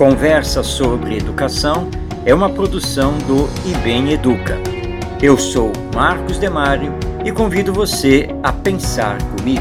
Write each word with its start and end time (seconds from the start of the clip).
Conversa 0.00 0.62
sobre 0.62 1.18
Educação 1.18 1.90
é 2.24 2.32
uma 2.32 2.48
produção 2.48 3.18
do 3.18 3.46
IBEM 3.70 4.12
Educa. 4.12 4.56
Eu 5.22 5.36
sou 5.36 5.70
Marcos 5.94 6.38
Demário 6.38 6.94
e 7.22 7.30
convido 7.30 7.70
você 7.70 8.26
a 8.42 8.50
pensar 8.50 9.18
comigo. 9.36 9.60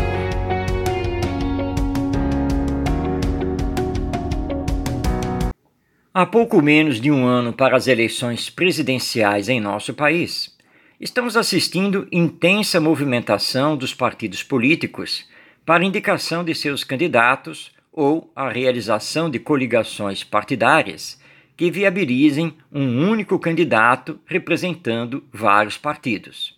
Há 6.13 6.25
pouco 6.25 6.61
menos 6.61 7.01
de 7.01 7.11
um 7.11 7.25
ano 7.25 7.51
para 7.51 7.75
as 7.75 7.87
eleições 7.87 8.49
presidenciais 8.49 9.49
em 9.49 9.59
nosso 9.59 9.93
país, 9.93 10.55
estamos 11.01 11.35
assistindo 11.35 12.07
intensa 12.13 12.79
movimentação 12.79 13.75
dos 13.75 13.93
partidos 13.93 14.41
políticos 14.41 15.27
para 15.65 15.83
indicação 15.83 16.45
de 16.45 16.55
seus 16.55 16.85
candidatos 16.85 17.77
ou 17.91 18.31
a 18.35 18.49
realização 18.49 19.29
de 19.29 19.39
coligações 19.39 20.23
partidárias 20.23 21.19
que 21.57 21.69
viabilizem 21.69 22.53
um 22.71 23.09
único 23.09 23.37
candidato 23.37 24.19
representando 24.25 25.23
vários 25.33 25.77
partidos. 25.77 26.57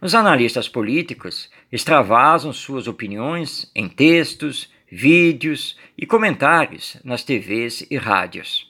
Os 0.00 0.14
analistas 0.14 0.66
políticos 0.66 1.50
extravasam 1.70 2.52
suas 2.52 2.88
opiniões 2.88 3.70
em 3.74 3.86
textos, 3.86 4.70
vídeos 4.90 5.76
e 5.96 6.06
comentários 6.06 6.96
nas 7.04 7.22
TVs 7.22 7.86
e 7.90 7.98
rádios. 7.98 8.66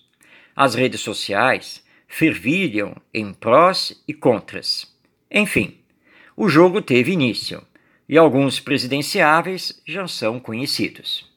As 0.56 0.74
redes 0.74 1.00
sociais 1.00 1.84
fervilham 2.08 2.96
em 3.14 3.32
prós 3.32 4.02
e 4.08 4.12
contras. 4.12 4.92
Enfim, 5.30 5.78
o 6.36 6.48
jogo 6.48 6.82
teve 6.82 7.12
início 7.12 7.62
e 8.08 8.18
alguns 8.18 8.58
presidenciáveis 8.58 9.80
já 9.86 10.08
são 10.08 10.40
conhecidos. 10.40 11.29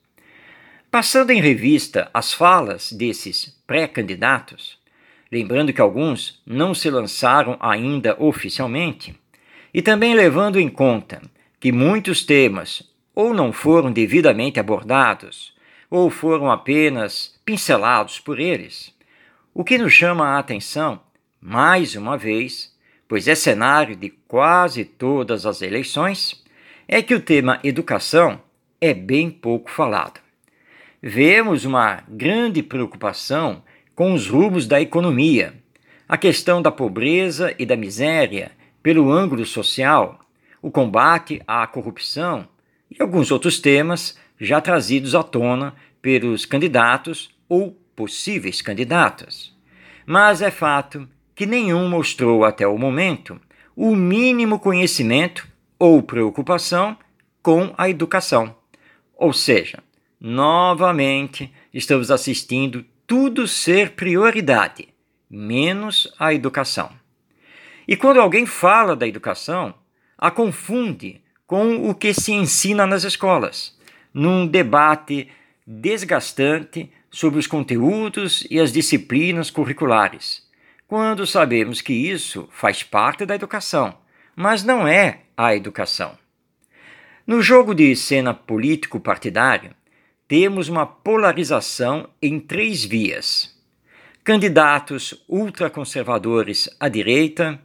Passando 0.93 1.31
em 1.31 1.41
revista 1.41 2.07
as 2.13 2.35
falas 2.35 2.93
desses 2.93 3.59
pré-candidatos, 3.65 4.77
lembrando 5.31 5.73
que 5.73 5.81
alguns 5.81 6.39
não 6.45 6.75
se 6.75 6.87
lançaram 6.87 7.57
ainda 7.59 8.15
oficialmente, 8.19 9.19
e 9.73 9.81
também 9.81 10.13
levando 10.13 10.59
em 10.59 10.69
conta 10.69 11.19
que 11.59 11.71
muitos 11.71 12.23
temas 12.23 12.83
ou 13.15 13.33
não 13.33 13.51
foram 13.51 13.91
devidamente 13.91 14.59
abordados, 14.59 15.55
ou 15.89 16.11
foram 16.11 16.51
apenas 16.51 17.39
pincelados 17.43 18.19
por 18.19 18.39
eles, 18.39 18.93
o 19.51 19.63
que 19.63 19.79
nos 19.79 19.93
chama 19.93 20.27
a 20.27 20.37
atenção, 20.37 21.01
mais 21.41 21.95
uma 21.95 22.19
vez, 22.19 22.71
pois 23.07 23.27
é 23.27 23.33
cenário 23.33 23.95
de 23.95 24.11
quase 24.27 24.85
todas 24.85 25.47
as 25.47 25.63
eleições, 25.63 26.43
é 26.87 27.01
que 27.01 27.15
o 27.15 27.19
tema 27.19 27.59
educação 27.63 28.39
é 28.79 28.93
bem 28.93 29.31
pouco 29.31 29.71
falado 29.71 30.22
vemos 31.05 31.65
uma 31.65 32.01
grande 32.07 32.63
preocupação 32.63 33.61
com 33.93 34.13
os 34.13 34.29
rumos 34.29 34.65
da 34.65 34.79
economia, 34.79 35.53
a 36.07 36.17
questão 36.17 36.61
da 36.61 36.71
pobreza 36.71 37.53
e 37.59 37.65
da 37.65 37.75
miséria 37.75 38.53
pelo 38.81 39.11
ângulo 39.11 39.45
social, 39.45 40.21
o 40.61 40.71
combate 40.71 41.41
à 41.45 41.67
corrupção 41.67 42.47
e 42.89 43.01
alguns 43.01 43.31
outros 43.31 43.59
temas 43.59 44.17
já 44.39 44.61
trazidos 44.61 45.13
à 45.13 45.21
tona 45.21 45.75
pelos 46.01 46.45
candidatos 46.45 47.29
ou 47.49 47.77
possíveis 47.93 48.61
candidatos. 48.61 49.53
Mas 50.05 50.41
é 50.41 50.49
fato 50.49 51.05
que 51.35 51.45
nenhum 51.45 51.89
mostrou 51.89 52.45
até 52.45 52.65
o 52.65 52.77
momento 52.77 53.37
o 53.75 53.93
mínimo 53.93 54.57
conhecimento 54.57 55.45
ou 55.77 56.01
preocupação 56.01 56.97
com 57.41 57.73
a 57.77 57.89
educação. 57.89 58.55
Ou 59.17 59.33
seja, 59.33 59.83
novamente 60.25 61.53
estamos 61.73 62.09
assistindo 62.09 62.85
tudo 63.05 63.45
ser 63.45 63.91
prioridade, 63.91 64.87
menos 65.29 66.07
a 66.17 66.33
educação. 66.33 66.89
E 67.85 67.97
quando 67.97 68.21
alguém 68.21 68.45
fala 68.45 68.95
da 68.95 69.05
educação, 69.05 69.73
a 70.17 70.31
confunde 70.31 71.21
com 71.45 71.89
o 71.89 71.93
que 71.93 72.13
se 72.13 72.31
ensina 72.31 72.87
nas 72.87 73.03
escolas, 73.03 73.77
num 74.13 74.47
debate 74.47 75.27
desgastante 75.67 76.89
sobre 77.11 77.37
os 77.37 77.45
conteúdos 77.45 78.47
e 78.49 78.61
as 78.61 78.71
disciplinas 78.71 79.51
curriculares, 79.51 80.47
quando 80.87 81.27
sabemos 81.27 81.81
que 81.81 81.91
isso 81.91 82.47
faz 82.49 82.81
parte 82.81 83.25
da 83.25 83.35
educação, 83.35 83.97
mas 84.37 84.63
não 84.63 84.87
é 84.87 85.23
a 85.35 85.53
educação. 85.53 86.17
No 87.27 87.41
jogo 87.41 87.75
de 87.75 87.93
cena 87.93 88.33
político-partidário, 88.33 89.75
temos 90.33 90.67
uma 90.67 90.83
polarização 90.83 92.09
em 92.19 92.39
três 92.39 92.83
vias: 92.83 93.55
candidatos 94.23 95.23
ultraconservadores 95.29 96.67
à 96.79 96.89
direita, 96.89 97.61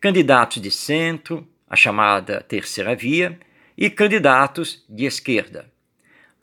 candidatos 0.00 0.60
de 0.60 0.72
centro, 0.72 1.46
a 1.68 1.76
chamada 1.76 2.40
terceira 2.40 2.96
via, 2.96 3.38
e 3.78 3.88
candidatos 3.88 4.84
de 4.88 5.04
esquerda. 5.04 5.70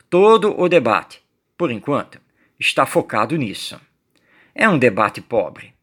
Todo 0.09 0.57
o 0.57 0.69
debate, 0.69 1.21
por 1.57 1.69
enquanto, 1.69 2.17
está 2.57 2.85
focado 2.85 3.35
nisso. 3.35 3.77
É 4.55 4.69
um 4.69 4.79
debate 4.79 5.19
pobre. 5.19 5.73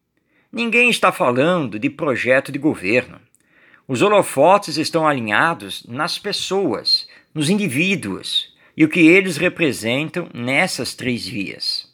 Ninguém 0.51 0.89
está 0.89 1.11
falando 1.11 1.77
de 1.77 1.91
projeto 1.91 2.51
de 2.51 2.57
governo. 2.57 3.19
Os 3.87 4.01
holofotes 4.01 4.77
estão 4.77 5.07
alinhados 5.07 5.85
nas 5.87 6.17
pessoas, 6.17 7.07
nos 7.35 7.51
indivíduos, 7.51 8.54
e 8.75 8.83
o 8.83 8.89
que 8.89 8.99
eles 8.99 9.37
representam 9.37 10.29
nessas 10.33 10.93
três 10.93 11.27
vias. 11.27 11.89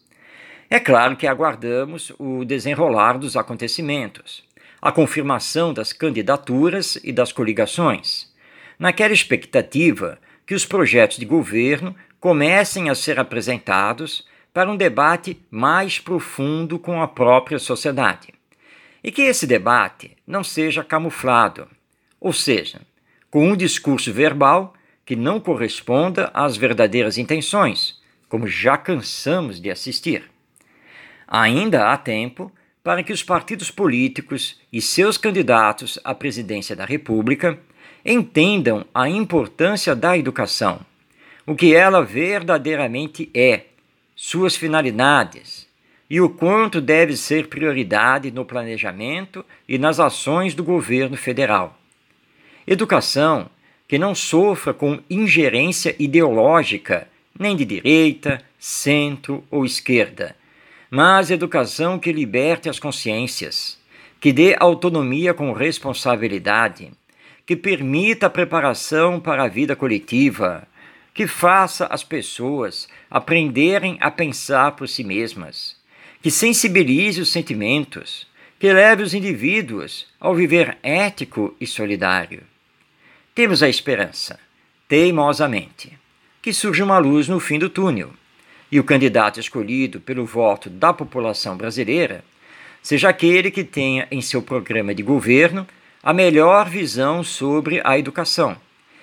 É 0.70 0.80
claro 0.80 1.18
que 1.18 1.28
aguardamos 1.28 2.12
o 2.18 2.46
desenrolar 2.46 3.18
dos 3.18 3.36
acontecimentos, 3.36 4.44
a 4.82 4.92
confirmação 4.92 5.74
das 5.74 5.94
candidaturas 5.94 6.98
e 7.04 7.12
das 7.12 7.32
coligações, 7.32 8.32
naquela 8.80 9.14
expectativa 9.14 10.18
que 10.46 10.56
os 10.56 10.66
projetos 10.66 11.18
de 11.18 11.26
governo 11.26 11.96
comecem 12.20 12.90
a 12.90 12.96
ser 12.96 13.20
apresentados 13.20 14.26
para 14.54 14.70
um 14.70 14.78
debate 14.78 15.40
mais 15.50 16.00
profundo 16.00 16.80
com 16.80 17.02
a 17.02 17.08
própria 17.08 17.60
sociedade. 17.60 18.34
E 19.04 19.12
que 19.12 19.22
esse 19.24 19.48
debate 19.48 20.16
não 20.26 20.44
seja 20.44 20.84
camuflado, 20.84 21.68
ou 22.20 22.34
seja, 22.34 22.82
com 23.30 23.50
um 23.50 23.56
discurso 23.56 24.12
verbal 24.12 24.74
que 25.12 25.16
não 25.18 25.42
corresponda 25.42 26.32
às 26.34 26.56
verdadeiras 26.56 27.18
intenções, 27.18 28.00
como 28.30 28.48
já 28.48 28.78
cansamos 28.78 29.60
de 29.60 29.70
assistir. 29.70 30.24
Ainda 31.28 31.92
há 31.92 31.98
tempo 31.98 32.50
para 32.82 33.04
que 33.04 33.12
os 33.12 33.22
partidos 33.22 33.70
políticos 33.70 34.58
e 34.72 34.82
seus 34.82 35.18
candidatos 35.18 36.00
à 36.06 36.16
presidência 36.16 36.78
da 36.78 36.86
República 36.86 37.60
entendam 38.06 38.86
a 38.94 39.10
importância 39.10 39.94
da 39.94 40.18
educação, 40.18 40.80
o 41.46 41.56
que 41.56 41.76
ela 41.76 42.02
verdadeiramente 42.02 43.30
é, 43.36 43.66
suas 44.16 44.56
finalidades 44.56 45.68
e 46.10 46.22
o 46.22 46.30
quanto 46.30 46.80
deve 46.80 47.18
ser 47.18 47.50
prioridade 47.50 48.32
no 48.32 48.46
planejamento 48.46 49.44
e 49.68 49.78
nas 49.78 50.00
ações 50.00 50.56
do 50.56 50.64
governo 50.64 51.18
federal. 51.18 51.78
Educação 52.66 53.50
que 53.92 54.00
não 54.00 54.16
sofra 54.16 54.74
com 54.74 55.02
ingerência 55.10 55.94
ideológica, 56.00 57.10
nem 57.38 57.58
de 57.58 57.66
direita, 57.66 58.42
centro 58.58 59.44
ou 59.52 59.66
esquerda, 59.66 60.34
mas 60.90 61.30
educação 61.30 62.00
que 62.00 62.14
liberte 62.14 62.70
as 62.70 62.80
consciências, 62.80 63.78
que 64.22 64.32
dê 64.32 64.56
autonomia 64.58 65.34
com 65.34 65.52
responsabilidade, 65.52 66.90
que 67.46 67.54
permita 67.54 68.28
a 68.28 68.30
preparação 68.30 69.20
para 69.20 69.44
a 69.44 69.50
vida 69.50 69.76
coletiva, 69.76 70.66
que 71.14 71.28
faça 71.28 71.86
as 71.88 72.02
pessoas 72.02 72.88
aprenderem 73.10 73.98
a 74.00 74.10
pensar 74.10 74.72
por 74.78 74.88
si 74.88 75.04
mesmas, 75.04 75.76
que 76.22 76.32
sensibilize 76.32 77.20
os 77.20 77.30
sentimentos, 77.30 78.26
que 78.58 78.72
leve 78.72 79.04
os 79.04 79.14
indivíduos 79.14 80.08
ao 80.18 80.34
viver 80.34 80.78
ético 80.82 81.54
e 81.60 81.68
solidário. 81.68 82.50
Temos 83.42 83.64
a 83.64 83.68
esperança, 83.68 84.40
teimosamente, 84.88 85.98
que 86.44 86.54
surja 86.54 86.86
uma 86.86 87.00
luz 87.00 87.28
no 87.28 87.40
fim 87.40 87.58
do 87.58 87.72
túnel 87.72 88.14
e 88.72 88.80
o 88.80 88.84
candidato 88.84 89.40
escolhido 89.40 90.00
pelo 90.00 90.28
voto 90.28 90.70
da 90.70 90.94
população 90.94 91.58
brasileira 91.58 92.24
seja 92.84 93.10
aquele 93.10 93.50
que 93.50 93.64
tenha 93.64 94.08
em 94.12 94.22
seu 94.22 94.44
programa 94.44 94.94
de 94.94 95.02
governo 95.02 95.68
a 96.04 96.14
melhor 96.14 96.70
visão 96.70 97.24
sobre 97.24 97.82
a 97.84 97.98
educação 97.98 98.56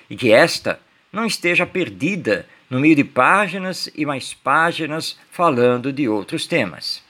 e 0.08 0.14
que 0.14 0.30
esta 0.30 0.78
não 1.12 1.26
esteja 1.26 1.66
perdida 1.66 2.46
no 2.70 2.78
meio 2.78 2.94
de 2.94 3.02
páginas 3.02 3.90
e 3.92 4.06
mais 4.06 4.34
páginas 4.34 5.18
falando 5.32 5.92
de 5.92 6.08
outros 6.08 6.46
temas. 6.46 7.02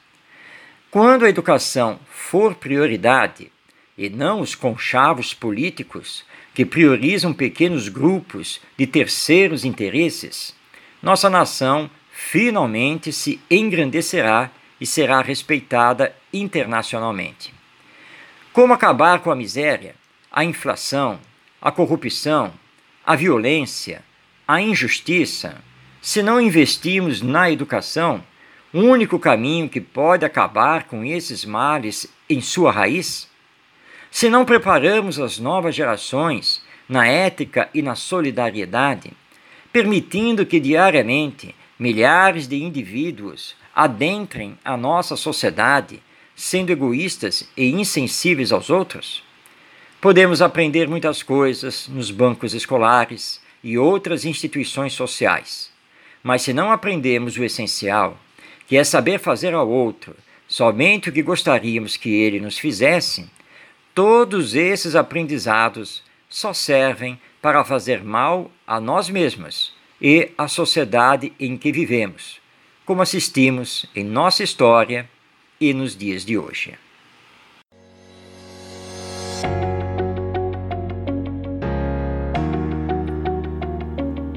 Quando 0.91 1.27
a 1.27 1.29
educação 1.29 2.01
for 2.09 2.55
prioridade 2.55 3.53
e 3.99 4.09
não 4.09 4.41
os 4.41 4.55
conchavos 4.55 5.35
políticos, 5.35 6.25
que 6.59 6.67
priorizam 6.67 7.33
pequenos 7.33 7.89
grupos 7.89 8.61
de 8.77 8.85
terceiros 8.85 9.65
interesses, 9.65 10.53
nossa 11.01 11.31
nação 11.31 11.89
finalmente 12.11 13.13
se 13.13 13.41
engrandecerá 13.49 14.51
e 14.81 14.85
será 14.85 15.21
respeitada 15.21 16.13
internacionalmente. 16.33 17.55
Como 18.53 18.73
acabar 18.73 19.21
com 19.21 19.31
a 19.31 19.37
miséria, 19.37 19.95
a 20.33 20.43
inflação, 20.43 21.21
a 21.63 21.71
corrupção, 21.71 22.53
a 23.07 23.15
violência, 23.15 24.03
a 24.45 24.61
injustiça, 24.61 25.63
se 26.03 26.25
não 26.25 26.41
investirmos 26.41 27.23
na 27.23 27.49
educação, 27.49 28.21
o 28.73 28.81
único 28.81 29.17
caminho 29.21 29.69
que 29.69 29.81
pode 29.81 30.25
acabar 30.25 30.89
com 30.89 31.05
esses 31.05 31.45
males 31.45 32.13
em 32.29 32.41
sua 32.41 32.73
raiz? 32.73 33.28
Se 34.11 34.29
não 34.29 34.45
preparamos 34.45 35.19
as 35.19 35.39
novas 35.39 35.75
gerações 35.75 36.63
na 36.89 37.07
ética 37.07 37.69
e 37.75 37.83
na 37.83 37.95
solidariedade, 37.95 39.13
permitindo 39.73 40.47
que 40.47 40.59
diariamente 40.59 41.55
milhares 41.79 42.49
de 42.49 42.63
indivíduos 42.63 43.55
adentrem 43.75 44.59
a 44.65 44.77
nossa 44.77 45.15
sociedade 45.15 46.03
sendo 46.35 46.71
egoístas 46.71 47.49
e 47.57 47.71
insensíveis 47.71 48.51
aos 48.51 48.71
outros? 48.71 49.23
Podemos 50.01 50.41
aprender 50.41 50.89
muitas 50.89 51.23
coisas 51.23 51.89
nos 51.89 52.11
bancos 52.11 52.55
escolares 52.55 53.41
e 53.63 53.77
outras 53.77 54.25
instituições 54.25 54.93
sociais, 54.93 55.71
mas 56.23 56.43
se 56.43 56.53
não 56.53 56.71
aprendemos 56.71 57.37
o 57.37 57.45
essencial, 57.45 58.17
que 58.67 58.77
é 58.77 58.85
saber 58.85 59.19
fazer 59.19 59.55
ao 59.55 59.69
outro 59.69 60.15
somente 60.47 61.11
o 61.11 61.13
que 61.13 61.23
gostaríamos 61.23 61.97
que 61.97 62.09
ele 62.09 62.41
nos 62.41 62.59
fizesse, 62.59 63.29
todos 63.99 64.55
esses 64.55 64.95
aprendizados 64.95 66.05
só 66.29 66.53
servem 66.53 67.21
para 67.43 67.65
fazer 67.65 68.05
mal 68.05 68.49
a 68.65 68.79
nós 68.79 69.11
mesmos 69.11 69.75
e 70.01 70.31
à 70.39 70.47
sociedade 70.47 71.33
em 71.41 71.57
que 71.57 71.73
vivemos, 71.73 72.41
como 72.87 73.03
assistimos 73.03 73.87
em 73.97 74.05
nossa 74.05 74.45
história 74.45 75.11
e 75.61 75.75
nos 75.75 75.97
dias 75.97 76.25
de 76.25 76.39
hoje. 76.39 76.79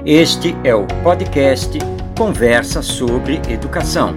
Este 0.04 0.56
é 0.64 0.74
o 0.74 0.88
podcast 1.04 1.78
Conversa 2.18 2.82
sobre 2.82 3.36
Educação, 3.48 4.12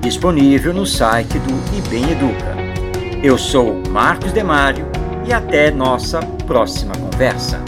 disponível 0.00 0.72
no 0.72 0.86
site 0.86 1.36
do 1.40 1.78
IBEM 1.78 2.12
Educa. 2.12 2.63
Eu 3.24 3.38
sou 3.38 3.80
Marcos 3.88 4.32
Demário 4.32 4.84
e 5.26 5.32
até 5.32 5.70
nossa 5.70 6.20
próxima 6.46 6.92
conversa. 6.94 7.58